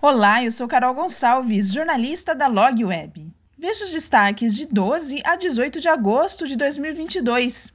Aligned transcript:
Olá, 0.00 0.44
eu 0.44 0.52
sou 0.52 0.68
Carol 0.68 0.94
Gonçalves, 0.94 1.72
jornalista 1.72 2.32
da 2.32 2.46
Log 2.46 2.84
Web. 2.84 3.34
Veja 3.58 3.84
os 3.84 3.90
destaques 3.90 4.54
de 4.54 4.66
12 4.66 5.20
a 5.24 5.34
18 5.34 5.80
de 5.80 5.88
agosto 5.88 6.46
de 6.46 6.54
2022. 6.54 7.74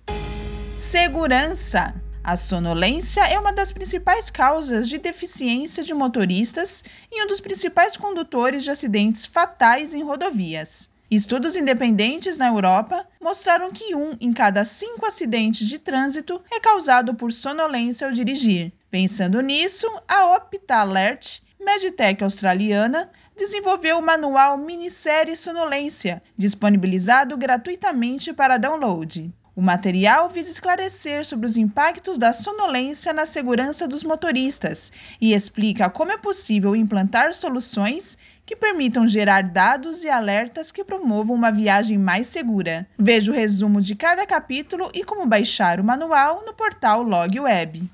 Segurança. 0.77 1.93
A 2.23 2.37
sonolência 2.37 3.21
é 3.25 3.37
uma 3.37 3.51
das 3.51 3.73
principais 3.73 4.29
causas 4.29 4.87
de 4.87 4.97
deficiência 4.97 5.83
de 5.83 5.93
motoristas 5.93 6.81
e 7.11 7.21
um 7.21 7.27
dos 7.27 7.41
principais 7.41 7.97
condutores 7.97 8.63
de 8.63 8.71
acidentes 8.71 9.25
fatais 9.25 9.93
em 9.93 10.03
rodovias. 10.03 10.89
Estudos 11.11 11.57
independentes 11.57 12.37
na 12.37 12.47
Europa 12.47 13.05
mostraram 13.21 13.73
que 13.73 13.93
um 13.93 14.15
em 14.21 14.31
cada 14.31 14.63
cinco 14.63 15.05
acidentes 15.05 15.67
de 15.67 15.77
trânsito 15.77 16.41
é 16.49 16.61
causado 16.61 17.13
por 17.13 17.33
sonolência 17.33 18.07
ao 18.07 18.13
dirigir. 18.13 18.71
Pensando 18.89 19.41
nisso, 19.41 19.85
a 20.07 20.33
Optalert, 20.37 21.41
Meditech 21.59 22.23
australiana, 22.23 23.11
desenvolveu 23.35 23.97
o 23.97 24.01
manual 24.01 24.57
Minissérie 24.57 25.35
Sonolência, 25.35 26.23
disponibilizado 26.37 27.35
gratuitamente 27.35 28.31
para 28.31 28.57
download. 28.57 29.33
O 29.55 29.61
material 29.61 30.29
visa 30.29 30.49
esclarecer 30.49 31.23
sobre 31.23 31.45
os 31.45 31.57
impactos 31.57 32.17
da 32.17 32.33
sonolência 32.33 33.13
na 33.13 33.23
segurança 33.27 33.87
dos 33.87 34.03
motoristas 34.03 34.91
e 35.21 35.31
explica 35.31 35.91
como 35.91 36.11
é 36.11 36.17
possível 36.17 36.75
implantar 36.75 37.35
soluções 37.35 38.17
que 38.47 38.55
permitam 38.55 39.07
gerar 39.07 39.43
dados 39.43 40.03
e 40.03 40.09
alertas 40.09 40.71
que 40.71 40.83
promovam 40.83 41.35
uma 41.35 41.51
viagem 41.51 41.99
mais 41.99 42.25
segura. 42.25 42.87
Veja 42.97 43.31
o 43.31 43.35
resumo 43.35 43.79
de 43.79 43.95
cada 43.95 44.25
capítulo 44.25 44.89
e 44.91 45.03
como 45.03 45.27
baixar 45.27 45.79
o 45.79 45.83
manual 45.83 46.43
no 46.43 46.53
portal 46.53 47.03
Log 47.03 47.39
Web. 47.39 47.91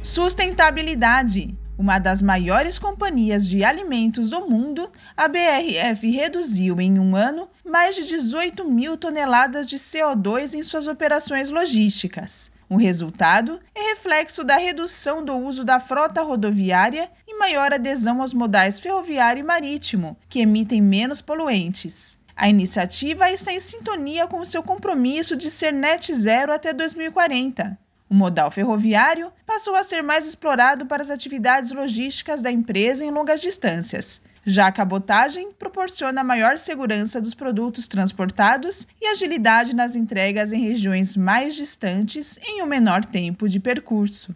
Sustentabilidade. 0.00 1.56
Uma 1.78 1.98
das 1.98 2.20
maiores 2.20 2.78
companhias 2.78 3.46
de 3.46 3.64
alimentos 3.64 4.28
do 4.28 4.48
mundo, 4.48 4.90
a 5.16 5.26
BRF 5.26 6.10
reduziu 6.10 6.80
em 6.80 6.98
um 6.98 7.16
ano 7.16 7.48
mais 7.64 7.96
de 7.96 8.04
18 8.04 8.64
mil 8.64 8.96
toneladas 8.96 9.66
de 9.66 9.78
CO2 9.78 10.54
em 10.54 10.62
suas 10.62 10.86
operações 10.86 11.50
logísticas. 11.50 12.50
O 12.68 12.76
resultado 12.76 13.58
é 13.74 13.90
reflexo 13.90 14.44
da 14.44 14.56
redução 14.56 15.24
do 15.24 15.36
uso 15.36 15.64
da 15.64 15.80
frota 15.80 16.22
rodoviária 16.22 17.10
e 17.26 17.38
maior 17.38 17.72
adesão 17.72 18.22
aos 18.22 18.32
modais 18.32 18.78
ferroviário 18.78 19.40
e 19.40 19.44
marítimo, 19.44 20.16
que 20.28 20.40
emitem 20.40 20.80
menos 20.80 21.20
poluentes. 21.20 22.18
A 22.36 22.48
iniciativa 22.48 23.30
está 23.30 23.52
em 23.52 23.60
sintonia 23.60 24.26
com 24.26 24.40
o 24.40 24.46
seu 24.46 24.62
compromisso 24.62 25.36
de 25.36 25.50
ser 25.50 25.72
net 25.72 26.12
zero 26.14 26.52
até 26.52 26.72
2040. 26.72 27.78
O 28.12 28.14
modal 28.14 28.50
ferroviário 28.50 29.32
passou 29.46 29.74
a 29.74 29.82
ser 29.82 30.02
mais 30.02 30.26
explorado 30.26 30.84
para 30.84 31.02
as 31.02 31.08
atividades 31.08 31.72
logísticas 31.72 32.42
da 32.42 32.52
empresa 32.52 33.02
em 33.02 33.10
longas 33.10 33.40
distâncias. 33.40 34.20
Já 34.44 34.66
a 34.66 34.72
cabotagem 34.72 35.50
proporciona 35.58 36.22
maior 36.22 36.58
segurança 36.58 37.22
dos 37.22 37.32
produtos 37.32 37.88
transportados 37.88 38.86
e 39.00 39.06
agilidade 39.06 39.74
nas 39.74 39.96
entregas 39.96 40.52
em 40.52 40.60
regiões 40.60 41.16
mais 41.16 41.54
distantes 41.54 42.38
em 42.42 42.62
um 42.62 42.66
menor 42.66 43.02
tempo 43.02 43.48
de 43.48 43.58
percurso. 43.58 44.34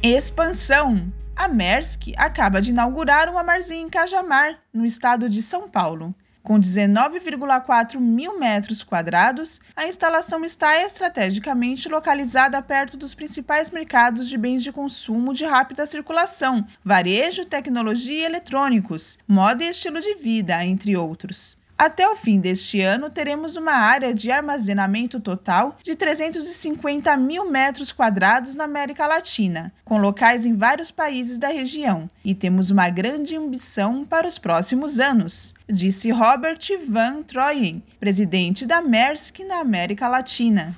Expansão. 0.00 1.12
A 1.34 1.48
Maersk 1.48 2.12
acaba 2.16 2.60
de 2.60 2.70
inaugurar 2.70 3.28
um 3.28 3.36
armazém 3.36 3.82
em 3.82 3.88
Cajamar, 3.88 4.56
no 4.72 4.86
estado 4.86 5.28
de 5.28 5.42
São 5.42 5.68
Paulo. 5.68 6.14
Com 6.48 6.58
19,4 6.58 8.00
mil 8.00 8.38
metros 8.38 8.82
quadrados, 8.82 9.60
a 9.76 9.86
instalação 9.86 10.42
está 10.46 10.82
estrategicamente 10.82 11.90
localizada 11.90 12.62
perto 12.62 12.96
dos 12.96 13.14
principais 13.14 13.70
mercados 13.70 14.26
de 14.26 14.38
bens 14.38 14.62
de 14.62 14.72
consumo 14.72 15.34
de 15.34 15.44
rápida 15.44 15.86
circulação, 15.86 16.66
varejo, 16.82 17.44
tecnologia 17.44 18.20
e 18.20 18.24
eletrônicos, 18.24 19.18
moda 19.28 19.62
e 19.62 19.68
estilo 19.68 20.00
de 20.00 20.14
vida, 20.14 20.64
entre 20.64 20.96
outros. 20.96 21.58
Até 21.78 22.08
o 22.08 22.16
fim 22.16 22.40
deste 22.40 22.80
ano, 22.80 23.08
teremos 23.08 23.54
uma 23.54 23.70
área 23.70 24.12
de 24.12 24.32
armazenamento 24.32 25.20
total 25.20 25.78
de 25.80 25.94
350 25.94 27.16
mil 27.16 27.48
metros 27.48 27.92
quadrados 27.92 28.56
na 28.56 28.64
América 28.64 29.06
Latina, 29.06 29.72
com 29.84 29.96
locais 29.96 30.44
em 30.44 30.56
vários 30.56 30.90
países 30.90 31.38
da 31.38 31.46
região, 31.46 32.10
e 32.24 32.34
temos 32.34 32.72
uma 32.72 32.90
grande 32.90 33.36
ambição 33.36 34.04
para 34.04 34.26
os 34.26 34.40
próximos 34.40 34.98
anos, 34.98 35.54
disse 35.68 36.10
Robert 36.10 36.58
Van 36.88 37.22
Troyen, 37.22 37.80
presidente 38.00 38.66
da 38.66 38.82
Maersk 38.82 39.38
na 39.46 39.60
América 39.60 40.08
Latina. 40.08 40.76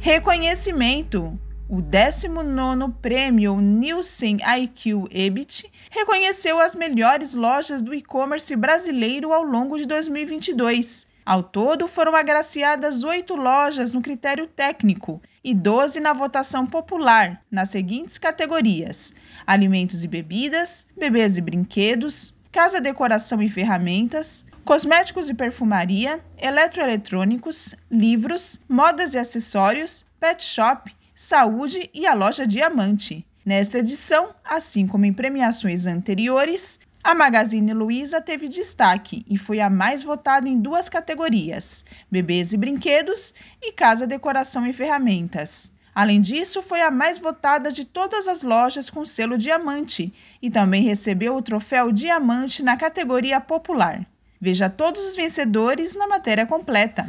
Reconhecimento. 0.00 1.38
O 1.66 1.76
19º 1.76 2.92
Prêmio 3.00 3.58
Nielsen 3.58 4.36
IQ 4.58 5.08
EBIT 5.10 5.72
reconheceu 5.90 6.60
as 6.60 6.74
melhores 6.74 7.32
lojas 7.32 7.80
do 7.80 7.94
e-commerce 7.94 8.54
brasileiro 8.54 9.32
ao 9.32 9.42
longo 9.42 9.78
de 9.78 9.86
2022. 9.86 11.06
Ao 11.24 11.42
todo, 11.42 11.88
foram 11.88 12.14
agraciadas 12.14 13.02
oito 13.02 13.34
lojas 13.34 13.92
no 13.92 14.02
critério 14.02 14.46
técnico 14.46 15.22
e 15.42 15.54
12 15.54 16.00
na 16.00 16.12
votação 16.12 16.66
popular, 16.66 17.40
nas 17.50 17.70
seguintes 17.70 18.18
categorias: 18.18 19.14
alimentos 19.46 20.04
e 20.04 20.06
bebidas, 20.06 20.86
bebês 20.94 21.38
e 21.38 21.40
brinquedos, 21.40 22.38
casa, 22.52 22.78
decoração 22.78 23.42
e 23.42 23.48
ferramentas, 23.48 24.44
cosméticos 24.66 25.30
e 25.30 25.34
perfumaria, 25.34 26.20
eletroeletrônicos, 26.36 27.74
livros, 27.90 28.60
modas 28.68 29.14
e 29.14 29.18
acessórios, 29.18 30.04
pet 30.20 30.44
shop 30.44 30.94
Saúde 31.14 31.88
e 31.94 32.06
a 32.06 32.12
loja 32.12 32.44
Diamante. 32.44 33.24
Nesta 33.46 33.78
edição, 33.78 34.34
assim 34.44 34.84
como 34.84 35.04
em 35.04 35.12
premiações 35.12 35.86
anteriores, 35.86 36.80
a 37.04 37.14
Magazine 37.14 37.72
Luiza 37.72 38.20
teve 38.20 38.48
destaque 38.48 39.24
e 39.28 39.38
foi 39.38 39.60
a 39.60 39.70
mais 39.70 40.02
votada 40.02 40.48
em 40.48 40.58
duas 40.58 40.88
categorias: 40.88 41.84
bebês 42.10 42.52
e 42.52 42.56
brinquedos 42.56 43.32
e 43.62 43.70
casa, 43.70 44.08
decoração 44.08 44.66
e 44.66 44.72
ferramentas. 44.72 45.70
Além 45.94 46.20
disso, 46.20 46.60
foi 46.60 46.80
a 46.80 46.90
mais 46.90 47.16
votada 47.16 47.70
de 47.70 47.84
todas 47.84 48.26
as 48.26 48.42
lojas 48.42 48.90
com 48.90 49.04
selo 49.04 49.38
diamante 49.38 50.12
e 50.42 50.50
também 50.50 50.82
recebeu 50.82 51.36
o 51.36 51.42
troféu 51.42 51.92
diamante 51.92 52.60
na 52.60 52.76
categoria 52.76 53.40
popular. 53.40 54.04
Veja 54.40 54.68
todos 54.68 55.06
os 55.06 55.14
vencedores 55.14 55.94
na 55.94 56.08
matéria 56.08 56.44
completa. 56.44 57.06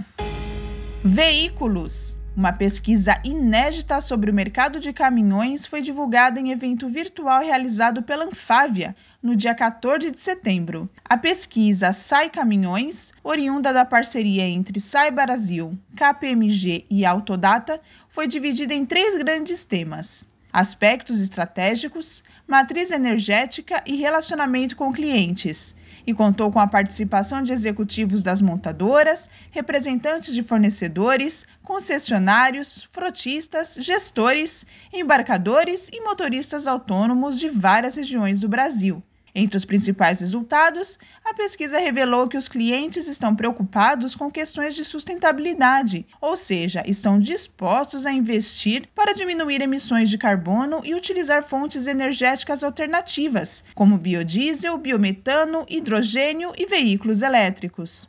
Veículos. 1.04 2.20
Uma 2.36 2.52
pesquisa 2.52 3.18
inédita 3.24 4.02
sobre 4.02 4.30
o 4.30 4.34
mercado 4.34 4.78
de 4.78 4.92
caminhões 4.92 5.66
foi 5.66 5.82
divulgada 5.82 6.38
em 6.38 6.52
evento 6.52 6.90
virtual 6.90 7.42
realizado 7.42 8.04
pela 8.04 8.26
Anfávia 8.26 8.94
no 9.24 9.38
dia 9.38 9.56
14 9.56 10.12
de 10.12 10.20
setembro. 10.20 10.90
A 11.06 11.16
pesquisa 11.16 11.94
Sai 11.94 12.30
Caminhões, 12.30 13.14
oriunda 13.24 13.72
da 13.72 13.86
parceria 13.86 14.44
entre 14.44 14.82
Sai 14.82 15.12
Brasil, 15.12 15.80
KPMG 15.96 16.86
e 16.90 17.06
Autodata, 17.06 17.80
foi 18.10 18.28
dividida 18.28 18.74
em 18.74 18.86
três 18.86 19.18
grandes 19.18 19.64
temas: 19.64 20.28
aspectos 20.52 21.22
estratégicos, 21.22 22.22
matriz 22.46 22.92
energética 22.92 23.82
e 23.86 23.96
relacionamento 23.96 24.76
com 24.76 24.92
clientes 24.92 25.74
e 26.06 26.14
contou 26.14 26.52
com 26.52 26.60
a 26.60 26.68
participação 26.68 27.42
de 27.42 27.52
executivos 27.52 28.22
das 28.22 28.42
montadoras, 28.42 29.30
representantes 29.52 30.34
de 30.34 30.44
fornecedores, 30.44 31.46
concessionários, 31.64 32.88
frotistas, 32.92 33.78
gestores, 33.80 34.66
embarcadores 34.94 35.90
e 35.92 36.02
motoristas 36.02 36.68
autônomos 36.68 37.40
de 37.40 37.50
várias 37.50 37.96
regiões 37.96 38.40
do 38.40 38.48
Brasil. 38.48 39.04
Entre 39.38 39.58
os 39.58 39.66
principais 39.66 40.22
resultados, 40.22 40.98
a 41.26 41.34
pesquisa 41.34 41.78
revelou 41.78 42.26
que 42.26 42.38
os 42.38 42.48
clientes 42.48 43.10
estão 43.10 43.36
preocupados 43.36 44.16
com 44.16 44.32
questões 44.32 44.74
de 44.74 44.86
sustentabilidade, 44.86 46.08
ou 46.22 46.38
seja, 46.38 46.82
estão 46.88 47.20
dispostos 47.20 48.06
a 48.06 48.14
investir 48.14 48.88
para 48.96 49.14
diminuir 49.14 49.62
emissões 49.62 50.10
de 50.10 50.18
carbono 50.18 50.80
e 50.86 50.96
utilizar 50.96 51.44
fontes 51.44 51.86
energéticas 51.86 52.64
alternativas, 52.64 53.66
como 53.76 53.98
biodiesel, 53.98 54.78
biometano, 54.78 55.66
hidrogênio 55.70 56.54
e 56.58 56.66
veículos 56.66 57.22
elétricos. 57.22 58.08